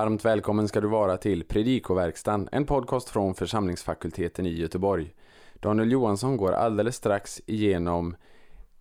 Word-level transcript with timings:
Varmt 0.00 0.24
välkommen 0.24 0.68
ska 0.68 0.80
du 0.80 0.88
vara 0.88 1.16
till 1.16 1.44
Predikoverkstan, 1.44 2.48
en 2.52 2.66
podcast 2.66 3.08
från 3.08 3.34
församlingsfakulteten 3.34 4.46
i 4.46 4.50
Göteborg. 4.50 5.14
Daniel 5.54 5.92
Johansson 5.92 6.36
går 6.36 6.52
alldeles 6.52 6.96
strax 6.96 7.40
igenom 7.46 8.16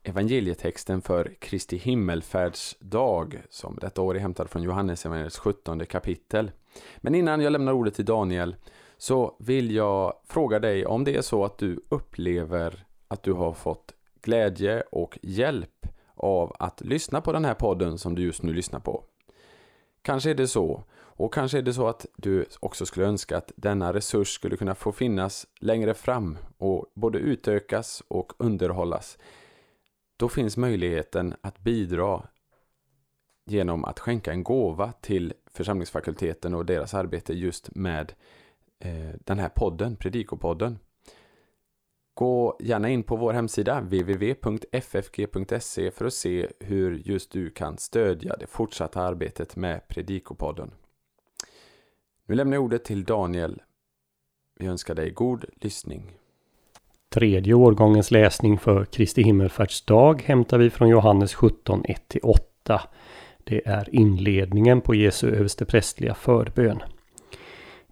evangelietexten 0.03 1.01
för 1.01 1.33
Kristi 1.39 1.77
himmelfärdsdag, 1.77 3.41
som 3.49 3.77
detta 3.81 4.01
år 4.01 4.15
är 4.15 4.19
hämtad 4.19 4.49
från 4.49 4.63
Johannesevangeliets 4.63 5.39
17 5.39 5.85
kapitel. 5.85 6.51
Men 6.97 7.15
innan 7.15 7.41
jag 7.41 7.51
lämnar 7.51 7.73
ordet 7.73 7.95
till 7.95 8.05
Daniel 8.05 8.55
så 8.97 9.35
vill 9.39 9.71
jag 9.71 10.13
fråga 10.27 10.59
dig 10.59 10.85
om 10.85 11.03
det 11.03 11.15
är 11.15 11.21
så 11.21 11.45
att 11.45 11.57
du 11.57 11.85
upplever 11.89 12.85
att 13.07 13.23
du 13.23 13.33
har 13.33 13.53
fått 13.53 13.93
glädje 14.21 14.83
och 14.91 15.19
hjälp 15.21 15.87
av 16.15 16.55
att 16.59 16.81
lyssna 16.81 17.21
på 17.21 17.31
den 17.31 17.45
här 17.45 17.53
podden 17.53 17.97
som 17.97 18.15
du 18.15 18.21
just 18.21 18.43
nu 18.43 18.53
lyssnar 18.53 18.79
på. 18.79 19.03
Kanske 20.01 20.29
är 20.29 20.35
det 20.35 20.47
så. 20.47 20.83
Och 21.19 21.33
kanske 21.33 21.57
är 21.57 21.61
det 21.61 21.73
så 21.73 21.87
att 21.87 22.05
du 22.17 22.45
också 22.59 22.85
skulle 22.85 23.05
önska 23.05 23.37
att 23.37 23.51
denna 23.55 23.93
resurs 23.93 24.33
skulle 24.33 24.57
kunna 24.57 24.75
få 24.75 24.91
finnas 24.91 25.47
längre 25.59 25.93
fram 25.93 26.37
och 26.57 26.91
både 26.95 27.19
utökas 27.19 28.03
och 28.07 28.33
underhållas. 28.37 29.17
Då 30.17 30.29
finns 30.29 30.57
möjligheten 30.57 31.35
att 31.41 31.59
bidra 31.59 32.27
genom 33.45 33.85
att 33.85 33.99
skänka 33.99 34.31
en 34.31 34.43
gåva 34.43 34.91
till 34.91 35.33
församlingsfakulteten 35.51 36.53
och 36.53 36.65
deras 36.65 36.93
arbete 36.93 37.33
just 37.33 37.75
med 37.75 38.13
eh, 38.79 39.09
den 39.25 39.39
här 39.39 39.49
podden, 39.49 39.95
Predikopodden. 39.95 40.79
Gå 42.13 42.57
gärna 42.59 42.89
in 42.89 43.03
på 43.03 43.15
vår 43.15 43.33
hemsida 43.33 43.79
www.ffg.se 43.81 44.31
för 45.91 46.05
att 46.05 46.13
se 46.13 46.47
hur 46.59 46.97
just 47.05 47.31
du 47.31 47.49
kan 47.49 47.77
stödja 47.77 48.35
det 48.39 48.47
fortsatta 48.47 49.01
arbetet 49.01 49.55
med 49.55 49.87
Predikopodden. 49.87 50.71
Nu 52.29 52.35
lämnar 52.35 52.57
jag 52.57 52.63
ordet 52.63 52.83
till 52.83 53.03
Daniel. 53.03 53.61
Vi 54.59 54.65
önskar 54.67 54.95
dig 54.95 55.09
god 55.11 55.45
lyssning. 55.61 56.11
Tredje 57.13 57.53
årgångens 57.53 58.11
läsning 58.11 58.57
för 58.57 58.85
Kristi 58.85 59.23
himmelfärdsdag 59.23 60.21
hämtar 60.25 60.57
vi 60.57 60.69
från 60.69 60.89
Johannes 60.89 61.33
17, 61.33 61.83
1-8. 61.83 62.79
Det 63.43 63.67
är 63.67 63.95
inledningen 63.95 64.81
på 64.81 64.95
Jesu 64.95 65.29
översteprästliga 65.29 66.13
förbön. 66.13 66.79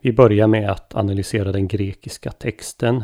Vi 0.01 0.13
börjar 0.13 0.47
med 0.47 0.71
att 0.71 0.95
analysera 0.95 1.51
den 1.51 1.67
grekiska 1.67 2.31
texten 2.31 3.03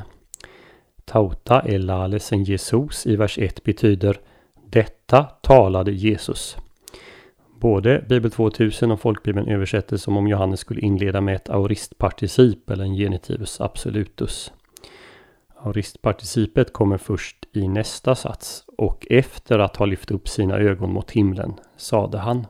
Tauta 1.05 1.61
elalesen 1.61 2.43
Jesus 2.43 3.05
i 3.05 3.15
vers 3.15 3.37
1 3.37 3.63
betyder 3.63 4.21
Detta 4.69 5.23
talade 5.23 5.91
Jesus. 5.91 6.57
Både 7.63 8.05
Bibel 8.09 8.31
2000 8.31 8.91
och 8.91 8.99
Folkbibeln 8.99 9.47
översätter 9.47 9.97
som 9.97 10.17
om 10.17 10.27
Johannes 10.27 10.59
skulle 10.59 10.81
inleda 10.81 11.21
med 11.21 11.35
ett 11.35 11.49
auristparticip 11.49 12.69
eller 12.69 12.83
en 12.83 12.95
genitivus 12.95 13.61
absolutus. 13.61 14.51
Auristparticipet 15.57 16.73
kommer 16.73 16.97
först 16.97 17.45
i 17.53 17.67
nästa 17.67 18.15
sats 18.15 18.65
och 18.77 19.07
efter 19.09 19.59
att 19.59 19.75
ha 19.75 19.85
lyft 19.85 20.11
upp 20.11 20.27
sina 20.27 20.57
ögon 20.57 20.93
mot 20.93 21.11
himlen 21.11 21.53
sade 21.77 22.17
han. 22.17 22.47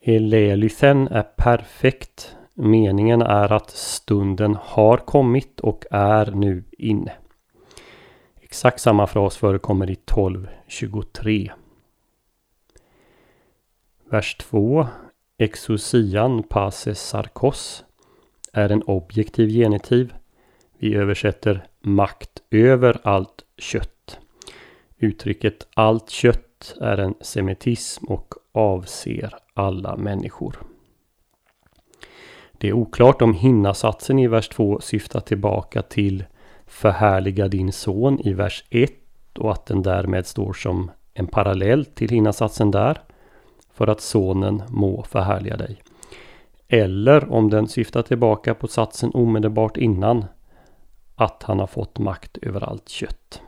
Elelithen 0.00 1.08
är 1.08 1.22
perfekt 1.22 2.36
Meningen 2.54 3.22
är 3.22 3.52
att 3.52 3.70
stunden 3.70 4.56
har 4.60 4.96
kommit 4.96 5.60
och 5.60 5.84
är 5.90 6.30
nu 6.30 6.64
inne. 6.78 7.12
Exakt 8.40 8.80
samma 8.80 9.06
fras 9.06 9.36
förekommer 9.36 9.90
i 9.90 9.94
12.23. 9.94 11.50
Vers 14.10 14.36
2. 14.36 14.86
Exousian 15.38 16.42
passes 16.42 17.08
sarkos 17.08 17.84
är 18.52 18.72
en 18.72 18.82
objektiv 18.82 19.48
genitiv. 19.48 20.14
Vi 20.78 20.94
översätter 20.94 21.66
makt 21.80 22.42
över 22.50 23.00
allt 23.02 23.44
kött. 23.58 24.18
Uttrycket 24.98 25.66
allt 25.74 26.10
kött 26.10 26.76
är 26.80 26.98
en 26.98 27.14
semitism 27.20 28.04
och 28.06 28.34
avser 28.52 29.34
alla 29.54 29.96
människor. 29.96 30.56
Det 32.52 32.68
är 32.68 32.72
oklart 32.72 33.22
om 33.22 33.34
hinnasatsen 33.34 34.18
i 34.18 34.26
vers 34.28 34.48
2 34.48 34.80
syftar 34.80 35.20
tillbaka 35.20 35.82
till 35.82 36.24
förhärliga 36.66 37.48
din 37.48 37.72
son 37.72 38.20
i 38.20 38.32
vers 38.32 38.64
1 38.70 38.92
och 39.38 39.52
att 39.52 39.66
den 39.66 39.82
därmed 39.82 40.26
står 40.26 40.52
som 40.52 40.90
en 41.14 41.26
parallell 41.26 41.84
till 41.84 42.10
hinnasatsen 42.10 42.70
där 42.70 43.00
för 43.74 43.86
att 43.86 44.00
sonen 44.00 44.62
må 44.68 45.02
förhärliga 45.02 45.56
dig. 45.56 45.82
Eller 46.68 47.32
om 47.32 47.50
den 47.50 47.68
syftar 47.68 48.02
tillbaka 48.02 48.54
på 48.54 48.68
satsen 48.68 49.10
omedelbart 49.14 49.76
innan 49.76 50.24
att 51.14 51.42
han 51.42 51.58
har 51.58 51.66
fått 51.66 51.98
makt 51.98 52.38
över 52.42 52.60
allt 52.60 52.88
kött. 52.88 53.40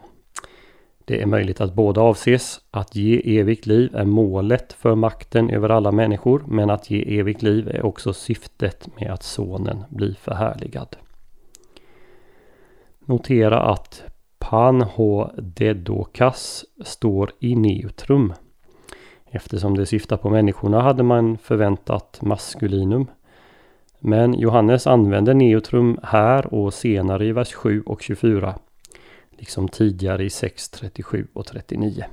Det 1.04 1.22
är 1.22 1.26
möjligt 1.26 1.60
att 1.60 1.74
båda 1.74 2.00
avses. 2.00 2.60
Att 2.70 2.96
ge 2.96 3.38
evigt 3.40 3.66
liv 3.66 3.96
är 3.96 4.04
målet 4.04 4.72
för 4.72 4.94
makten 4.94 5.50
över 5.50 5.68
alla 5.68 5.92
människor, 5.92 6.42
men 6.46 6.70
att 6.70 6.90
ge 6.90 7.18
evigt 7.18 7.42
liv 7.42 7.68
är 7.68 7.84
också 7.86 8.12
syftet 8.12 8.88
med 9.00 9.10
att 9.10 9.22
sonen 9.22 9.84
blir 9.88 10.14
förhärligad. 10.14 10.96
Notera 13.04 13.60
att 13.62 14.02
panho 14.38 15.30
dedokas 15.38 16.64
står 16.84 17.30
i 17.38 17.54
neutrum. 17.56 18.32
Eftersom 19.36 19.76
det 19.76 19.86
syftar 19.86 20.16
på 20.16 20.30
människorna 20.30 20.80
hade 20.80 21.02
man 21.02 21.38
förväntat 21.38 22.18
maskulinum. 22.22 23.06
Men 23.98 24.34
Johannes 24.34 24.86
använder 24.86 25.34
neutrum 25.34 25.98
här 26.02 26.54
och 26.54 26.74
senare 26.74 27.26
i 27.26 27.32
vers 27.32 27.52
7 27.52 27.82
och 27.86 28.02
24 28.02 28.58
liksom 29.30 29.68
tidigare 29.68 30.24
i 30.24 30.30
6, 30.30 30.68
37 30.68 31.26
och 31.32 31.46
39. 31.46 32.04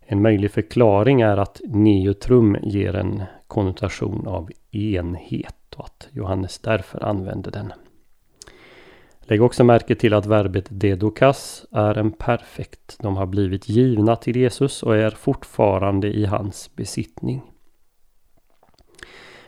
En 0.00 0.22
möjlig 0.22 0.50
förklaring 0.50 1.20
är 1.20 1.36
att 1.36 1.60
neutrum 1.64 2.56
ger 2.62 2.94
en 2.94 3.22
konnotation 3.46 4.26
av 4.26 4.50
enhet 4.70 5.74
och 5.76 5.84
att 5.84 6.08
Johannes 6.12 6.58
därför 6.58 7.04
använder 7.04 7.50
den. 7.50 7.72
Lägg 9.30 9.42
också 9.42 9.64
märke 9.64 9.94
till 9.94 10.14
att 10.14 10.26
verbet 10.26 10.66
dedokas 10.70 11.66
är 11.72 11.98
en 11.98 12.12
perfekt. 12.12 12.96
De 13.00 13.16
har 13.16 13.26
blivit 13.26 13.68
givna 13.68 14.16
till 14.16 14.36
Jesus 14.36 14.82
och 14.82 14.96
är 14.96 15.10
fortfarande 15.10 16.08
i 16.08 16.24
hans 16.24 16.76
besittning. 16.76 17.42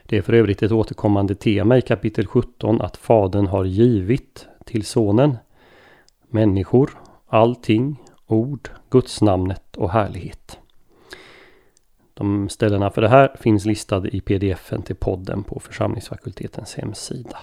Det 0.02 0.16
är 0.16 0.22
för 0.22 0.32
övrigt 0.32 0.62
ett 0.62 0.72
återkommande 0.72 1.34
tema 1.34 1.78
i 1.78 1.82
kapitel 1.82 2.26
17 2.26 2.80
att 2.80 2.96
Fadern 2.96 3.46
har 3.46 3.64
givit 3.64 4.46
till 4.64 4.84
Sonen 4.84 5.36
människor, 6.28 6.90
allting, 7.26 8.02
ord, 8.26 8.68
gudsnamnet 8.90 9.76
och 9.76 9.90
härlighet. 9.90 10.58
De 12.14 12.48
ställena 12.48 12.90
för 12.90 13.02
det 13.02 13.08
här 13.08 13.36
finns 13.40 13.64
listade 13.64 14.16
i 14.16 14.20
pdfen 14.20 14.82
till 14.82 14.96
podden 14.96 15.42
på 15.42 15.60
församlingsfakultetens 15.60 16.74
hemsida. 16.74 17.38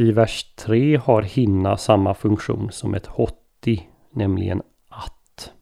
I 0.00 0.12
vers 0.12 0.54
3 0.54 0.96
har 0.96 1.22
hinna 1.22 1.76
samma 1.76 2.14
funktion 2.14 2.72
som 2.72 2.94
ett 2.94 3.06
hotti, 3.06 3.88
nämligen 4.10 4.62
att. 4.88 5.52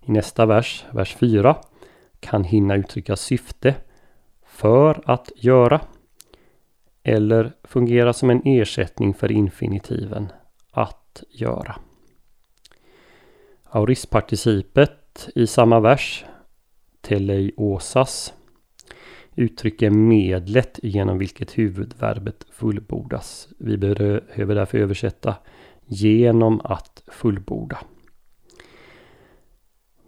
I 0.00 0.12
nästa 0.12 0.46
vers, 0.46 0.84
vers 0.92 1.16
4, 1.16 1.56
kan 2.20 2.44
hinna 2.44 2.74
uttrycka 2.76 3.16
syfte 3.16 3.74
för 4.44 5.02
att 5.04 5.30
göra 5.36 5.80
eller 7.02 7.52
fungera 7.64 8.12
som 8.12 8.30
en 8.30 8.42
ersättning 8.44 9.14
för 9.14 9.32
infinitiven 9.32 10.32
att 10.70 11.22
göra. 11.30 11.76
Auristparticipet 13.64 15.28
i 15.34 15.46
samma 15.46 15.80
vers, 15.80 16.24
teleiosas, 17.00 18.34
uttrycker 19.36 19.90
medlet 19.90 20.80
genom 20.82 21.18
vilket 21.18 21.58
huvudverbet 21.58 22.46
fullbordas. 22.52 23.48
Vi 23.58 23.76
behöver 23.76 24.54
därför 24.54 24.78
översätta 24.78 25.34
genom 25.86 26.60
att 26.64 27.02
fullborda. 27.06 27.78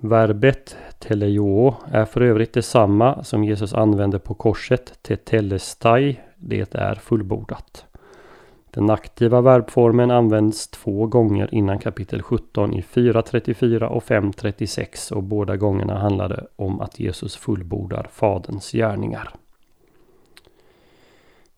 Verbet 0.01 0.77
teleio 0.99 1.75
är 1.93 2.05
för 2.05 2.21
övrigt 2.21 2.53
detsamma 2.53 3.25
som 3.25 3.45
Jesus 3.45 3.75
använde 3.75 4.19
på 4.19 4.35
korset, 4.35 5.03
tetelestai, 5.03 6.21
det 6.37 6.75
är 6.75 6.95
fullbordat. 6.95 7.87
Den 8.71 8.91
aktiva 8.91 9.41
verbformen 9.41 10.11
används 10.11 10.69
två 10.69 11.07
gånger 11.07 11.55
innan 11.55 11.79
kapitel 11.79 12.23
17 12.23 12.75
i 12.75 12.81
4.34 12.81 13.83
och 13.85 14.03
5.36 14.03 15.13
och 15.13 15.23
båda 15.23 15.57
gångerna 15.57 15.99
handlade 15.99 16.47
om 16.57 16.81
att 16.81 17.01
Jesus 17.01 17.37
fullbordar 17.37 18.09
Faderns 18.13 18.73
gärningar. 18.73 19.31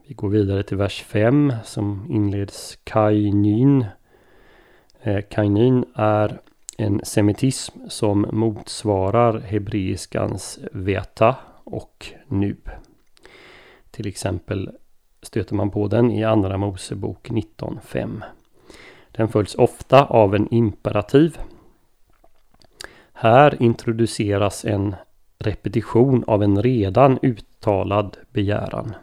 Vi 0.07 0.15
går 0.15 0.29
vidare 0.29 0.62
till 0.62 0.77
vers 0.77 1.03
5 1.03 1.53
som 1.65 2.07
inleds 2.11 2.79
kainin. 2.85 3.85
Eh, 5.03 5.21
kainin 5.31 5.85
är 5.95 6.41
en 6.79 7.01
semitism 7.05 7.79
som 7.89 8.27
motsvarar 8.33 9.39
hebreiskans 9.39 10.59
veta 10.73 11.37
och 11.65 12.06
nu. 12.29 12.56
Till 13.91 14.06
exempel 14.06 14.71
stöter 15.31 15.55
man 15.55 15.71
på 15.71 15.88
den 15.88 16.11
i 16.11 16.25
Andra 16.25 16.59
Mosebok 16.59 17.31
19.5. 17.31 18.23
Den 19.12 19.29
följs 19.29 19.55
ofta 19.55 20.05
av 20.05 20.35
en 20.35 20.55
imperativ. 20.55 21.38
Här 23.12 23.62
introduceras 23.62 24.65
en 24.65 24.94
repetition 25.38 26.25
av 26.27 26.43
en 26.43 26.62
redan 26.62 27.19
uttalad 27.23 28.17
begäran. 28.32 28.94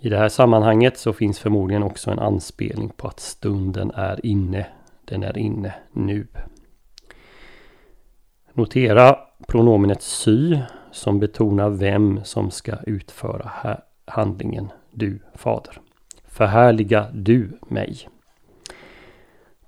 I 0.00 0.08
det 0.08 0.18
här 0.18 0.28
sammanhanget 0.28 0.98
så 0.98 1.12
finns 1.12 1.38
förmodligen 1.38 1.82
också 1.82 2.10
en 2.10 2.18
anspelning 2.18 2.88
på 2.88 3.08
att 3.08 3.20
stunden 3.20 3.90
är 3.94 4.26
inne. 4.26 4.66
Den 5.04 5.22
är 5.22 5.38
inne 5.38 5.74
nu. 5.92 6.26
Notera 8.52 9.18
pronomenet 9.48 10.02
sy 10.02 10.58
som 10.90 11.20
betonar 11.20 11.70
vem 11.70 12.24
som 12.24 12.50
ska 12.50 12.76
utföra 12.86 13.50
handlingen 14.04 14.72
du 14.90 15.18
fader. 15.34 15.80
Förhärliga 16.24 17.10
du 17.12 17.58
mig. 17.68 18.08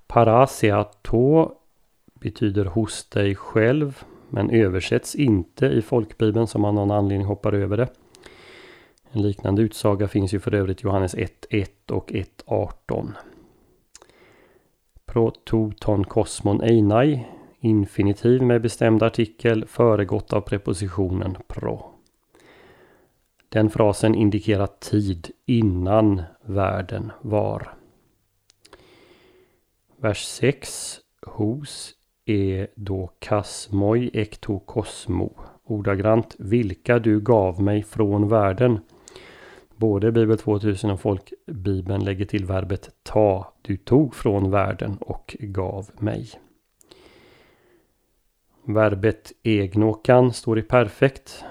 Parasiato 0.07 1.51
betyder 2.13 2.65
hos 2.65 3.09
dig 3.09 3.35
själv 3.35 4.03
men 4.29 4.49
översätts 4.49 5.15
inte 5.15 5.65
i 5.65 5.81
folkbibeln 5.81 6.47
som 6.47 6.65
av 6.65 6.73
någon 6.73 6.91
anledning 6.91 7.27
hoppar 7.27 7.53
över 7.53 7.77
det. 7.77 7.87
En 9.11 9.21
liknande 9.21 9.61
utsaga 9.61 10.07
finns 10.07 10.33
ju 10.33 10.39
för 10.39 10.53
övrigt 10.53 10.83
Johannes 10.83 11.15
1.1 11.15 11.91
och 11.91 12.11
1.18. 12.11 13.11
Prototon 15.05 16.03
kosmon 16.03 16.61
einai 16.61 17.25
Infinitiv 17.59 18.41
med 18.41 18.61
bestämd 18.61 19.03
artikel 19.03 19.65
föregått 19.65 20.33
av 20.33 20.41
prepositionen 20.41 21.37
pro. 21.47 21.85
Den 23.55 23.69
frasen 23.69 24.15
indikerar 24.15 24.67
tid 24.67 25.31
innan 25.45 26.21
världen 26.45 27.11
var. 27.21 27.73
Vers 29.97 30.23
6. 30.25 30.99
Hos 31.21 31.93
är 32.25 32.67
då 32.75 33.11
kasmoi 33.19 34.09
ekto 34.13 34.59
kosmo. 34.59 35.37
Ordagrant 35.63 36.35
vilka 36.39 36.99
du 36.99 37.19
gav 37.19 37.61
mig 37.61 37.83
från 37.83 38.27
världen. 38.27 38.79
Både 39.75 40.11
Bibel 40.11 40.37
2000 40.37 40.89
och 40.89 41.01
Folkbibeln 41.01 42.03
lägger 42.03 42.25
till 42.25 42.45
verbet 42.45 42.89
ta. 43.03 43.53
Du 43.61 43.77
tog 43.77 44.15
från 44.15 44.51
världen 44.51 44.97
och 44.97 45.35
gav 45.39 45.89
mig. 45.99 46.29
Verbet 48.65 49.31
egnokan 49.43 50.33
står 50.33 50.59
i 50.59 50.61
perfekt. 50.61 51.45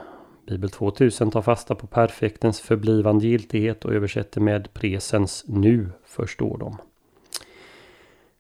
Bibel 0.46 0.70
2000 0.70 1.30
tar 1.30 1.42
fasta 1.42 1.74
på 1.74 1.86
perfektens 1.86 2.60
förblivande 2.60 3.26
giltighet 3.26 3.84
och 3.84 3.92
översätter 3.92 4.40
med 4.40 4.74
presens 4.74 5.44
nu 5.46 5.90
förstår 6.04 6.58
de. 6.58 6.76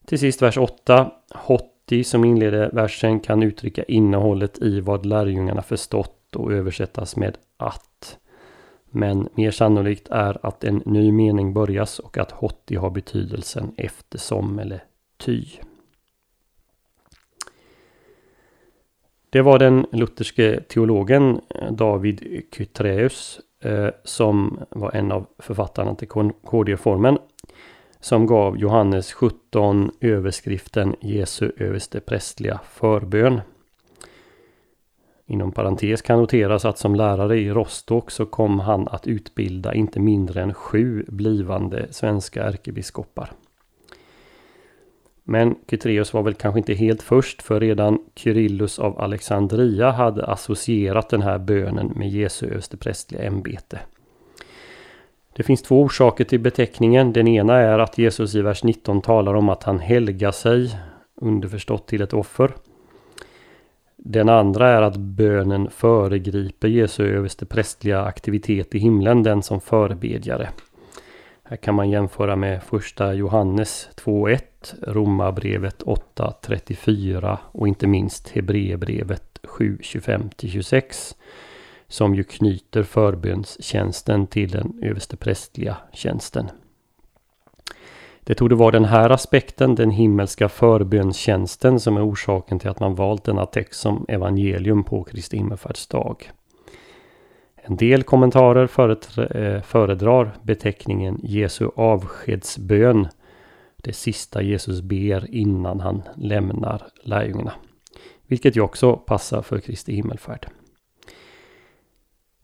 Till 0.06 0.18
sist 0.18 0.42
vers 0.42 0.58
8. 0.58 1.10
Hotti 1.34 2.04
som 2.04 2.24
inleder 2.24 2.70
versen 2.72 3.20
kan 3.20 3.42
uttrycka 3.42 3.82
innehållet 3.82 4.62
i 4.62 4.80
vad 4.80 5.06
lärjungarna 5.06 5.62
förstått 5.62 6.36
och 6.36 6.52
översättas 6.52 7.16
med 7.16 7.38
att. 7.56 8.18
Men 8.90 9.28
mer 9.34 9.50
sannolikt 9.50 10.08
är 10.08 10.46
att 10.46 10.64
en 10.64 10.82
ny 10.84 11.12
mening 11.12 11.52
börjas 11.52 11.98
och 11.98 12.18
att 12.18 12.30
hotti 12.30 12.76
har 12.76 12.90
betydelsen 12.90 13.74
eftersom 13.76 14.58
eller 14.58 14.84
ty. 15.16 15.44
Det 19.34 19.42
var 19.42 19.58
den 19.58 19.86
lutherske 19.92 20.60
teologen 20.68 21.40
eh, 21.48 21.72
David 21.72 22.42
Kytreus 22.56 23.40
eh, 23.64 23.88
som 24.04 24.60
var 24.70 24.96
en 24.96 25.12
av 25.12 25.26
författarna 25.38 25.94
till 25.94 26.08
KD-formen 26.46 27.18
som 28.00 28.26
gav 28.26 28.58
Johannes 28.58 29.12
17 29.12 29.90
överskriften 30.00 30.96
Jesu 31.00 31.50
överste 31.56 32.00
prästliga 32.00 32.60
förbön. 32.64 33.40
Inom 35.26 35.52
parentes 35.52 36.02
kan 36.02 36.18
noteras 36.18 36.64
att 36.64 36.78
som 36.78 36.94
lärare 36.94 37.38
i 37.38 37.50
Rostock 37.50 38.10
så 38.10 38.26
kom 38.26 38.58
han 38.58 38.88
att 38.88 39.06
utbilda 39.06 39.74
inte 39.74 40.00
mindre 40.00 40.42
än 40.42 40.54
sju 40.54 41.04
blivande 41.08 41.86
svenska 41.90 42.44
ärkebiskopar. 42.44 43.32
Men 45.24 45.54
Kytreus 45.70 46.12
var 46.12 46.22
väl 46.22 46.34
kanske 46.34 46.58
inte 46.58 46.74
helt 46.74 47.02
först 47.02 47.42
för 47.42 47.60
redan 47.60 47.98
Kyrillus 48.14 48.78
av 48.78 49.00
Alexandria 49.00 49.90
hade 49.90 50.26
associerat 50.26 51.08
den 51.08 51.22
här 51.22 51.38
bönen 51.38 51.92
med 51.96 52.10
Jesu 52.10 52.46
översteprästliga 52.46 53.22
ämbete. 53.22 53.80
Det 55.36 55.42
finns 55.42 55.62
två 55.62 55.82
orsaker 55.82 56.24
till 56.24 56.40
beteckningen. 56.40 57.12
Den 57.12 57.28
ena 57.28 57.56
är 57.56 57.78
att 57.78 57.98
Jesus 57.98 58.34
i 58.34 58.42
vers 58.42 58.64
19 58.64 59.00
talar 59.00 59.34
om 59.34 59.48
att 59.48 59.62
han 59.62 59.78
helgar 59.78 60.30
sig, 60.30 60.78
underförstått 61.14 61.86
till 61.86 62.02
ett 62.02 62.12
offer. 62.12 62.54
Den 63.96 64.28
andra 64.28 64.68
är 64.68 64.82
att 64.82 64.96
bönen 64.96 65.70
föregriper 65.70 66.68
Jesu 66.68 67.06
översteprästliga 67.06 68.02
aktivitet 68.02 68.74
i 68.74 68.78
himlen, 68.78 69.22
den 69.22 69.42
som 69.42 69.60
förebedjare. 69.60 70.48
Här 71.46 71.56
kan 71.56 71.74
man 71.74 71.90
jämföra 71.90 72.36
med 72.36 72.62
första 72.62 73.14
Johannes 73.14 73.88
2.1, 73.96 74.40
Romarbrevet 74.82 75.82
8.34 75.82 77.38
och 77.52 77.68
inte 77.68 77.86
minst 77.86 78.28
Hebreerbrevet 78.28 79.40
7.25-26 79.42 81.14
som 81.88 82.14
ju 82.14 82.24
knyter 82.24 82.82
förbönstjänsten 82.82 84.26
till 84.26 84.50
den 84.50 84.80
översteprästliga 84.82 85.76
tjänsten. 85.92 86.50
Det 88.20 88.34
tog 88.34 88.48
det 88.48 88.54
vara 88.54 88.70
den 88.70 88.84
här 88.84 89.10
aspekten, 89.10 89.74
den 89.74 89.90
himmelska 89.90 90.48
förbönstjänsten, 90.48 91.80
som 91.80 91.96
är 91.96 92.08
orsaken 92.08 92.58
till 92.58 92.70
att 92.70 92.80
man 92.80 92.94
valt 92.94 93.24
denna 93.24 93.46
text 93.46 93.80
som 93.80 94.04
evangelium 94.08 94.84
på 94.84 95.04
Kristi 95.04 95.36
himmelfärdsdag. 95.36 96.30
En 97.66 97.76
del 97.76 98.02
kommentarer 98.02 98.66
eh, 99.36 99.62
föredrar 99.62 100.36
beteckningen 100.42 101.20
Jesu 101.22 101.68
avskedsbön. 101.76 103.08
Det 103.76 103.92
sista 103.92 104.42
Jesus 104.42 104.82
ber 104.82 105.34
innan 105.34 105.80
han 105.80 106.02
lämnar 106.16 106.82
lärjungarna. 107.02 107.52
Vilket 108.26 108.56
ju 108.56 108.60
också 108.60 108.96
passar 108.96 109.42
för 109.42 109.58
Kristi 109.58 109.94
himmelfärd. 109.94 110.46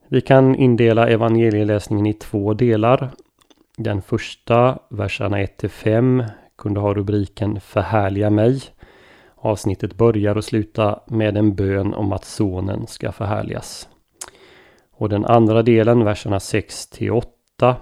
Vi 0.09 0.21
kan 0.21 0.55
indela 0.55 1.09
evangelieläsningen 1.09 2.07
i 2.07 2.13
två 2.13 2.55
delar. 2.55 3.11
Den 3.77 4.03
första, 4.03 4.79
verserna 4.89 5.39
1-5, 5.39 6.25
kunde 6.59 6.81
ha 6.81 6.95
rubriken 6.95 7.61
Förhärliga 7.61 8.31
mig. 8.31 8.63
Avsnittet 9.37 9.95
börjar 9.95 10.37
och 10.37 10.45
slutar 10.45 11.01
med 11.07 11.37
en 11.37 11.55
bön 11.55 11.95
om 11.95 12.13
att 12.13 12.25
sonen 12.25 12.87
ska 12.87 13.13
förhärligas. 13.13 13.89
Och 15.01 15.09
den 15.09 15.25
andra 15.25 15.63
delen, 15.63 16.05
verserna 16.05 16.41
6 16.41 16.87
till 16.87 17.13
8. 17.13 17.77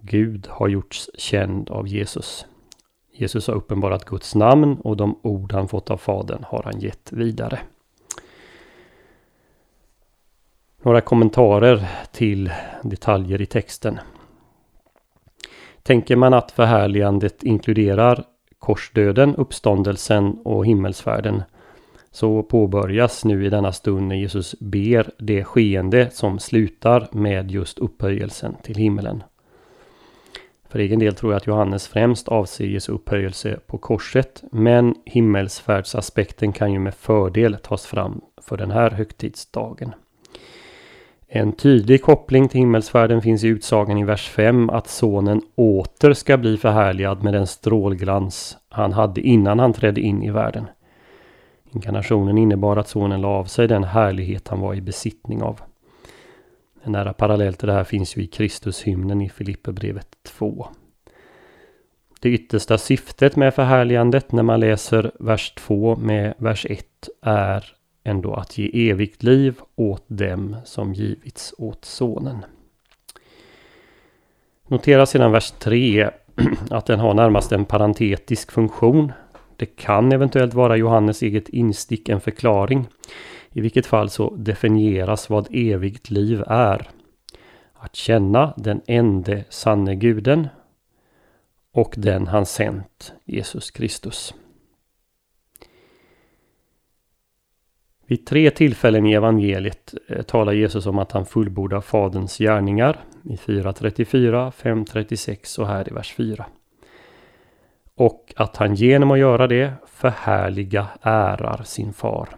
Gud 0.00 0.46
har 0.50 0.68
gjorts 0.68 1.10
känd 1.14 1.70
av 1.70 1.88
Jesus. 1.88 2.46
Jesus 3.12 3.46
har 3.46 3.54
uppenbarat 3.54 4.04
Guds 4.04 4.34
namn 4.34 4.74
och 4.74 4.96
de 4.96 5.20
ord 5.22 5.52
han 5.52 5.68
fått 5.68 5.90
av 5.90 5.96
Fadern 5.96 6.44
har 6.44 6.62
han 6.62 6.80
gett 6.80 7.12
vidare. 7.12 7.58
Några 10.82 11.00
kommentarer 11.00 11.88
till 12.12 12.52
detaljer 12.82 13.42
i 13.42 13.46
texten. 13.46 13.98
Tänker 15.82 16.16
man 16.16 16.34
att 16.34 16.52
förhärligandet 16.52 17.42
inkluderar 17.42 18.24
korsdöden, 18.58 19.36
uppståndelsen 19.36 20.38
och 20.44 20.66
himmelsfärden 20.66 21.42
så 22.14 22.42
påbörjas 22.42 23.24
nu 23.24 23.46
i 23.46 23.50
denna 23.50 23.72
stund 23.72 24.08
när 24.08 24.16
Jesus 24.16 24.54
ber 24.60 25.10
det 25.18 25.44
skeende 25.44 26.10
som 26.12 26.38
slutar 26.38 27.08
med 27.12 27.50
just 27.50 27.78
upphöjelsen 27.78 28.56
till 28.62 28.76
himmelen. 28.76 29.22
För 30.68 30.78
egen 30.78 30.98
del 30.98 31.14
tror 31.14 31.32
jag 31.32 31.36
att 31.36 31.46
Johannes 31.46 31.88
främst 31.88 32.28
avser 32.28 32.64
Jesu 32.64 32.92
upphöjelse 32.92 33.58
på 33.66 33.78
korset, 33.78 34.42
men 34.52 34.94
himmelsfärdsaspekten 35.04 36.52
kan 36.52 36.72
ju 36.72 36.78
med 36.78 36.94
fördel 36.94 37.56
tas 37.62 37.86
fram 37.86 38.20
för 38.42 38.56
den 38.56 38.70
här 38.70 38.90
högtidsdagen. 38.90 39.94
En 41.28 41.52
tydlig 41.52 42.02
koppling 42.02 42.48
till 42.48 42.58
himmelsfärden 42.58 43.22
finns 43.22 43.44
i 43.44 43.48
utsagan 43.48 43.98
i 43.98 44.04
vers 44.04 44.28
5 44.28 44.70
att 44.70 44.88
sonen 44.88 45.42
åter 45.54 46.12
ska 46.12 46.36
bli 46.36 46.56
förhärligad 46.56 47.22
med 47.22 47.34
den 47.34 47.46
strålglans 47.46 48.56
han 48.68 48.92
hade 48.92 49.20
innan 49.20 49.58
han 49.58 49.72
trädde 49.72 50.00
in 50.00 50.22
i 50.22 50.30
världen. 50.30 50.66
Inkarnationen 51.74 52.38
innebar 52.38 52.76
att 52.76 52.88
sonen 52.88 53.20
la 53.20 53.28
av 53.28 53.44
sig 53.44 53.68
den 53.68 53.84
härlighet 53.84 54.48
han 54.48 54.60
var 54.60 54.74
i 54.74 54.80
besittning 54.80 55.42
av. 55.42 55.60
En 56.82 56.92
nära 56.92 57.12
parallell 57.12 57.54
till 57.54 57.68
det 57.68 57.74
här 57.74 57.84
finns 57.84 58.16
ju 58.16 58.22
i 58.22 58.26
Kristushymnen 58.26 59.20
i 59.20 59.28
Filipperbrevet 59.28 60.08
2. 60.22 60.66
Det 62.20 62.28
yttersta 62.28 62.78
syftet 62.78 63.36
med 63.36 63.54
förhärligandet 63.54 64.32
när 64.32 64.42
man 64.42 64.60
läser 64.60 65.12
vers 65.20 65.54
2 65.54 65.96
med 65.96 66.34
vers 66.38 66.66
1 66.68 66.86
är 67.22 67.64
ändå 68.04 68.34
att 68.34 68.58
ge 68.58 68.90
evigt 68.90 69.22
liv 69.22 69.60
åt 69.76 70.04
dem 70.06 70.56
som 70.64 70.94
givits 70.94 71.54
åt 71.58 71.84
Sonen. 71.84 72.44
Notera 74.66 75.06
sedan 75.06 75.32
vers 75.32 75.50
3 75.50 76.10
att 76.70 76.86
den 76.86 77.00
har 77.00 77.14
närmast 77.14 77.52
en 77.52 77.64
parentetisk 77.64 78.52
funktion. 78.52 79.12
Det 79.56 79.66
kan 79.66 80.12
eventuellt 80.12 80.54
vara 80.54 80.76
Johannes 80.76 81.22
eget 81.22 81.48
instick 81.48 82.08
en 82.08 82.20
förklaring. 82.20 82.86
I 83.52 83.60
vilket 83.60 83.86
fall 83.86 84.10
så 84.10 84.34
definieras 84.36 85.30
vad 85.30 85.48
evigt 85.50 86.10
liv 86.10 86.42
är. 86.46 86.88
Att 87.72 87.96
känna 87.96 88.54
den 88.56 88.80
ende 88.86 89.44
sanne 89.48 89.94
guden 89.94 90.48
och 91.72 91.94
den 91.96 92.26
han 92.26 92.46
sänt, 92.46 93.12
Jesus 93.24 93.70
Kristus. 93.70 94.34
Vid 98.06 98.26
tre 98.26 98.50
tillfällen 98.50 99.06
i 99.06 99.12
evangeliet 99.12 99.94
eh, 100.08 100.22
talar 100.22 100.52
Jesus 100.52 100.86
om 100.86 100.98
att 100.98 101.12
han 101.12 101.26
fullbordar 101.26 101.80
Faderns 101.80 102.38
gärningar. 102.38 103.04
I 103.24 103.36
4.34, 103.36 104.52
5.36 104.52 105.58
och 105.58 105.68
här 105.68 105.88
i 105.88 105.94
vers 105.94 106.14
4. 106.14 106.46
Och 107.96 108.32
att 108.36 108.56
han 108.56 108.74
genom 108.74 109.10
att 109.10 109.18
göra 109.18 109.46
det 109.46 109.72
förhärliga 109.86 110.86
ärar 111.02 111.62
sin 111.62 111.92
far. 111.92 112.28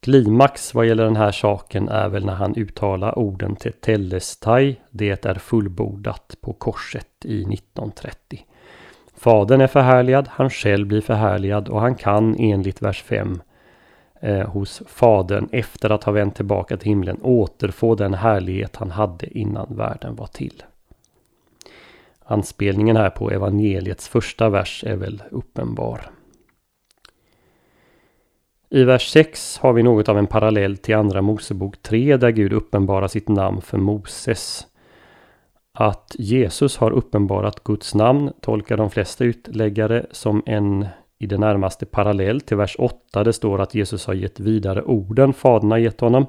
Klimax 0.00 0.74
vad 0.74 0.86
gäller 0.86 1.04
den 1.04 1.16
här 1.16 1.32
saken 1.32 1.88
är 1.88 2.08
väl 2.08 2.26
när 2.26 2.34
han 2.34 2.56
uttalar 2.56 3.18
orden 3.18 3.56
till 3.56 3.72
Tellestai, 3.72 4.76
det 4.90 5.26
är 5.26 5.34
fullbordat 5.34 6.36
på 6.40 6.52
korset 6.52 7.24
i 7.24 7.40
1930. 7.40 8.46
Fadern 9.16 9.60
är 9.60 9.66
förhärligad, 9.66 10.28
han 10.30 10.50
själv 10.50 10.86
blir 10.86 11.00
förhärligad 11.00 11.68
och 11.68 11.80
han 11.80 11.94
kan 11.94 12.36
enligt 12.38 12.82
vers 12.82 13.02
5 13.02 13.42
eh, 14.20 14.48
hos 14.48 14.82
Fadern 14.86 15.48
efter 15.52 15.90
att 15.90 16.04
ha 16.04 16.12
vänt 16.12 16.36
tillbaka 16.36 16.76
till 16.76 16.88
himlen 16.88 17.18
återfå 17.22 17.94
den 17.94 18.14
härlighet 18.14 18.76
han 18.76 18.90
hade 18.90 19.38
innan 19.38 19.76
världen 19.76 20.16
var 20.16 20.26
till. 20.26 20.62
Anspelningen 22.28 22.96
här 22.96 23.10
på 23.10 23.30
evangeliets 23.30 24.08
första 24.08 24.48
vers 24.48 24.84
är 24.86 24.96
väl 24.96 25.22
uppenbar. 25.30 26.10
I 28.70 28.84
vers 28.84 29.08
6 29.10 29.58
har 29.58 29.72
vi 29.72 29.82
något 29.82 30.08
av 30.08 30.18
en 30.18 30.26
parallell 30.26 30.76
till 30.76 30.96
Andra 30.96 31.22
Mosebok 31.22 31.82
3 31.82 32.16
där 32.16 32.30
Gud 32.30 32.52
uppenbarar 32.52 33.08
sitt 33.08 33.28
namn 33.28 33.60
för 33.60 33.78
Moses. 33.78 34.66
Att 35.72 36.16
Jesus 36.18 36.76
har 36.76 36.90
uppenbarat 36.90 37.64
Guds 37.64 37.94
namn 37.94 38.32
tolkar 38.40 38.76
de 38.76 38.90
flesta 38.90 39.24
utläggare 39.24 40.06
som 40.10 40.42
en 40.46 40.86
i 41.18 41.26
det 41.26 41.38
närmaste 41.38 41.86
parallell 41.86 42.40
till 42.40 42.56
vers 42.56 42.76
8. 42.78 43.24
Det 43.24 43.32
står 43.32 43.60
att 43.60 43.74
Jesus 43.74 44.06
har 44.06 44.14
gett 44.14 44.40
vidare 44.40 44.82
orden 44.82 45.32
Fadern 45.32 45.70
har 45.70 45.78
gett 45.78 46.00
honom. 46.00 46.26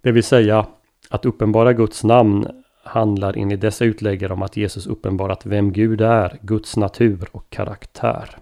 Det 0.00 0.12
vill 0.12 0.24
säga 0.24 0.66
att 1.10 1.26
uppenbara 1.26 1.72
Guds 1.72 2.04
namn 2.04 2.46
handlar 2.82 3.38
enligt 3.38 3.60
dessa 3.60 3.84
utläggare 3.84 4.32
om 4.32 4.42
att 4.42 4.56
Jesus 4.56 4.86
uppenbarat 4.86 5.46
vem 5.46 5.72
Gud 5.72 6.00
är, 6.00 6.38
Guds 6.42 6.76
natur 6.76 7.28
och 7.32 7.50
karaktär. 7.50 8.36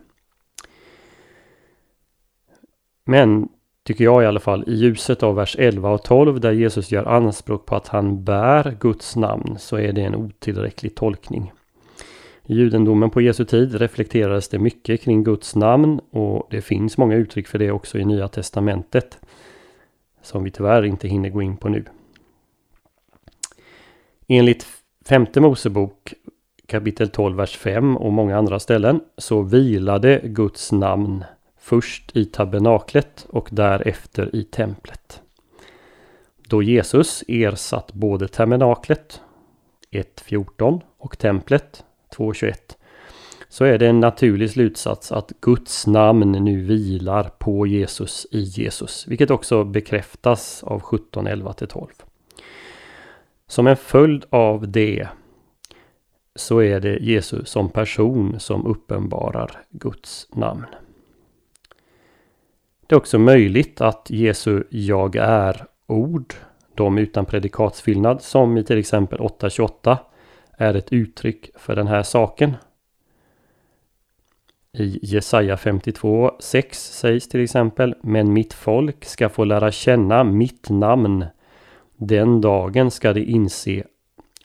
Men, 3.04 3.48
tycker 3.82 4.04
jag 4.04 4.22
i 4.22 4.26
alla 4.26 4.40
fall, 4.40 4.64
i 4.66 4.74
ljuset 4.74 5.22
av 5.22 5.34
vers 5.34 5.56
11 5.58 5.90
och 5.90 6.02
12 6.02 6.40
där 6.40 6.52
Jesus 6.52 6.90
gör 6.90 7.04
anspråk 7.04 7.66
på 7.66 7.76
att 7.76 7.88
han 7.88 8.24
bär 8.24 8.76
Guds 8.80 9.16
namn 9.16 9.56
så 9.58 9.76
är 9.76 9.92
det 9.92 10.02
en 10.02 10.14
otillräcklig 10.14 10.94
tolkning. 10.94 11.52
I 12.50 12.54
judendomen 12.54 13.10
på 13.10 13.20
Jesu 13.20 13.44
tid 13.44 13.74
reflekterades 13.74 14.48
det 14.48 14.58
mycket 14.58 15.02
kring 15.02 15.24
Guds 15.24 15.56
namn 15.56 16.00
och 16.10 16.48
det 16.50 16.60
finns 16.60 16.98
många 16.98 17.16
uttryck 17.16 17.48
för 17.48 17.58
det 17.58 17.70
också 17.70 17.98
i 17.98 18.04
Nya 18.04 18.28
Testamentet. 18.28 19.18
Som 20.22 20.44
vi 20.44 20.50
tyvärr 20.50 20.84
inte 20.84 21.08
hinner 21.08 21.28
gå 21.28 21.42
in 21.42 21.56
på 21.56 21.68
nu. 21.68 21.84
Enligt 24.30 24.66
femte 25.04 25.40
Mosebok 25.40 26.14
kapitel 26.66 27.08
12, 27.08 27.36
vers 27.36 27.56
5 27.56 27.96
och 27.96 28.12
många 28.12 28.38
andra 28.38 28.58
ställen 28.58 29.00
så 29.18 29.42
vilade 29.42 30.20
Guds 30.24 30.72
namn 30.72 31.24
först 31.58 32.16
i 32.16 32.24
tabernaklet 32.24 33.26
och 33.30 33.48
därefter 33.52 34.36
i 34.36 34.44
templet. 34.44 35.22
Då 36.48 36.62
Jesus 36.62 37.24
ersatt 37.28 37.92
både 37.92 38.28
tabernaklet 38.28 39.20
1.14 39.90 40.80
och 40.98 41.18
templet 41.18 41.84
2.21 42.16 42.54
så 43.48 43.64
är 43.64 43.78
det 43.78 43.86
en 43.86 44.00
naturlig 44.00 44.50
slutsats 44.50 45.12
att 45.12 45.32
Guds 45.40 45.86
namn 45.86 46.32
nu 46.32 46.62
vilar 46.62 47.30
på 47.38 47.66
Jesus 47.66 48.26
i 48.30 48.40
Jesus, 48.40 49.06
vilket 49.08 49.30
också 49.30 49.64
bekräftas 49.64 50.62
av 50.64 50.82
17.11-12. 50.82 51.88
Som 53.48 53.66
en 53.66 53.76
följd 53.76 54.24
av 54.30 54.68
det 54.68 55.08
så 56.34 56.62
är 56.62 56.80
det 56.80 56.96
Jesus 56.96 57.48
som 57.48 57.70
person 57.70 58.40
som 58.40 58.66
uppenbarar 58.66 59.50
Guds 59.70 60.28
namn. 60.32 60.66
Det 62.86 62.94
är 62.94 62.98
också 62.98 63.18
möjligt 63.18 63.80
att 63.80 64.10
Jesu 64.10 64.62
jag 64.70 65.16
är-ord, 65.16 66.34
de 66.74 66.98
utan 66.98 67.24
predikatsfyllnad 67.24 68.22
som 68.22 68.58
i 68.58 68.64
till 68.64 68.78
exempel 68.78 69.18
8.28 69.18 69.96
är 70.50 70.74
ett 70.74 70.92
uttryck 70.92 71.50
för 71.54 71.76
den 71.76 71.86
här 71.86 72.02
saken. 72.02 72.54
I 74.72 74.98
Jesaja 75.02 75.56
52.6 75.56 76.72
sägs 76.72 77.28
till 77.28 77.44
exempel 77.44 77.94
Men 78.02 78.32
mitt 78.32 78.52
folk 78.52 79.04
ska 79.04 79.28
få 79.28 79.44
lära 79.44 79.72
känna 79.72 80.24
mitt 80.24 80.70
namn. 80.70 81.24
Den 82.00 82.40
dagen 82.40 82.90
ska 82.90 83.12
de 83.12 83.24
inse 83.24 83.84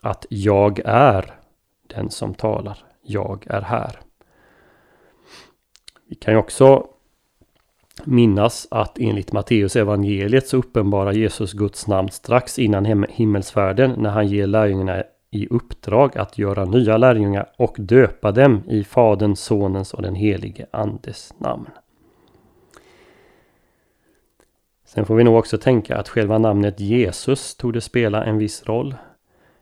att 0.02 0.26
jag 0.30 0.82
är 0.86 1.34
den 1.88 2.10
som 2.10 2.34
talar. 2.34 2.78
Jag 3.02 3.46
är 3.48 3.62
här. 3.62 4.00
Vi 6.10 6.16
kan 6.16 6.34
ju 6.34 6.40
också 6.40 6.88
minnas 8.04 8.68
att 8.72 9.00
enligt 9.00 9.32
Matteus 9.32 9.76
evangeliet 9.76 10.48
så 10.48 10.58
uppenbarar 10.58 11.14
Jesus 11.14 11.54
Guds 11.54 11.88
namn 11.88 12.10
strax 12.10 12.60
innan 12.60 13.06
himmelsfärden 13.10 13.94
när 13.98 14.10
han 14.10 14.28
ger 14.28 14.48
lärjungarna 14.48 15.04
i 15.32 15.48
uppdrag 15.48 16.18
att 16.18 16.38
göra 16.38 16.66
nya 16.66 16.98
lärjungar 16.98 17.52
och 17.58 17.76
döpa 17.80 18.32
dem 18.32 18.64
i 18.68 18.84
Faderns, 18.84 19.40
Sonens 19.40 19.94
och 19.94 20.02
den 20.02 20.16
helige 20.16 20.66
Andes 20.72 21.34
namn. 21.38 21.70
Sen 24.94 25.06
får 25.06 25.16
vi 25.16 25.24
nog 25.24 25.36
också 25.36 25.58
tänka 25.58 25.98
att 25.98 26.10
själva 26.10 26.38
namnet 26.38 26.80
Jesus 26.80 27.56
tog 27.56 27.74
det 27.74 27.82
spela 27.82 28.24
en 28.24 28.38
viss 28.38 28.64
roll. 28.66 28.96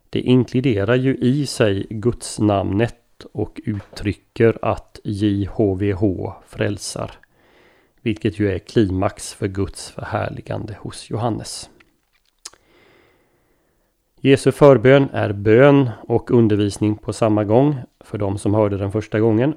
Det 0.09 0.19
inkluderar 0.19 0.95
ju 0.95 1.15
i 1.15 1.45
sig 1.45 1.87
Guds 1.89 2.39
namnet 2.39 3.25
och 3.31 3.61
uttrycker 3.65 4.57
att 4.61 4.99
JHVH 5.03 6.31
frälsar. 6.47 7.11
Vilket 8.01 8.39
ju 8.39 8.51
är 8.51 8.59
klimax 8.59 9.33
för 9.33 9.47
Guds 9.47 9.91
förhärligande 9.91 10.77
hos 10.79 11.09
Johannes. 11.09 11.69
Jesu 14.21 14.51
förbön 14.51 15.09
är 15.13 15.33
bön 15.33 15.89
och 16.07 16.31
undervisning 16.31 16.95
på 16.95 17.13
samma 17.13 17.43
gång 17.43 17.75
för 17.99 18.17
de 18.17 18.37
som 18.37 18.53
hörde 18.53 18.77
den 18.77 18.91
första 18.91 19.19
gången. 19.19 19.53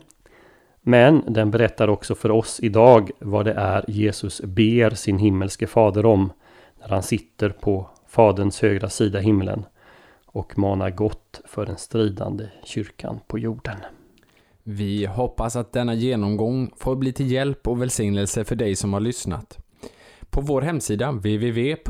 Men 0.86 1.24
den 1.28 1.50
berättar 1.50 1.88
också 1.88 2.14
för 2.14 2.30
oss 2.30 2.60
idag 2.62 3.10
vad 3.18 3.44
det 3.44 3.52
är 3.52 3.84
Jesus 3.88 4.42
ber 4.42 4.90
sin 4.90 5.18
himmelske 5.18 5.66
fader 5.66 6.06
om 6.06 6.32
när 6.80 6.88
han 6.88 7.02
sitter 7.02 7.50
på 7.50 7.90
Faderns 8.08 8.62
högra 8.62 8.88
sida 8.88 9.18
himlen 9.18 9.64
och 10.26 10.58
manar 10.58 10.90
gott 10.90 11.40
för 11.44 11.66
den 11.66 11.76
stridande 11.76 12.48
kyrkan 12.64 13.20
på 13.26 13.38
jorden. 13.38 13.76
Vi 14.62 15.06
hoppas 15.06 15.56
att 15.56 15.72
denna 15.72 15.94
genomgång 15.94 16.70
får 16.76 16.96
bli 16.96 17.12
till 17.12 17.32
hjälp 17.32 17.68
och 17.68 17.82
välsignelse 17.82 18.44
för 18.44 18.56
dig 18.56 18.76
som 18.76 18.92
har 18.92 19.00
lyssnat. 19.00 19.58
På 20.30 20.40
vår 20.40 20.62
hemsida 20.62 21.12
www.ffg.se 21.12 21.80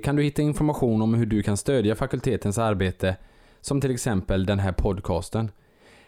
kan 0.00 0.16
du 0.16 0.22
hitta 0.22 0.42
information 0.42 1.02
om 1.02 1.14
hur 1.14 1.26
du 1.26 1.42
kan 1.42 1.56
stödja 1.56 1.94
fakultetens 1.94 2.58
arbete, 2.58 3.16
som 3.60 3.80
till 3.80 3.90
exempel 3.90 4.46
den 4.46 4.58
här 4.58 4.72
podcasten. 4.72 5.50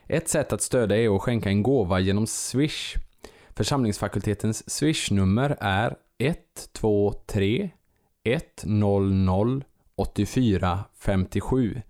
Ett 0.09 0.29
sätt 0.29 0.53
att 0.53 0.63
stödja 0.63 0.97
är 0.97 1.17
att 1.17 1.23
skänka 1.23 1.49
en 1.49 1.63
gåva 1.63 2.01
genom 2.01 2.27
Swish. 2.27 2.97
Församlingsfakultetens 3.51 4.71
Swish-nummer 4.71 5.57
är 5.61 5.97
123 6.19 7.71
100 8.25 9.61
84 9.97 10.85
57. 10.99 11.83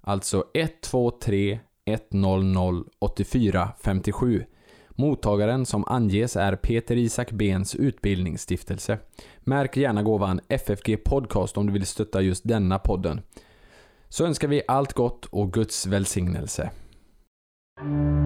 Alltså 0.00 0.44
123 0.54 1.60
100 1.84 2.84
84 2.98 3.68
57. 3.80 4.44
Mottagaren 4.88 5.66
som 5.66 5.84
anges 5.84 6.36
är 6.36 6.56
Peter 6.56 6.96
Isak 6.96 7.32
Bens 7.32 7.74
utbildningsstiftelse. 7.74 8.98
Märk 9.38 9.76
gärna 9.76 10.02
gåvan 10.02 10.40
FFG 10.48 11.04
Podcast 11.04 11.56
om 11.56 11.66
du 11.66 11.72
vill 11.72 11.86
stötta 11.86 12.20
just 12.20 12.48
denna 12.48 12.78
podden. 12.78 13.20
Så 14.08 14.26
önskar 14.26 14.48
vi 14.48 14.62
allt 14.68 14.92
gott 14.92 15.24
och 15.24 15.52
Guds 15.52 15.86
välsignelse. 15.86 16.70
thank 17.76 17.90
you 17.90 18.25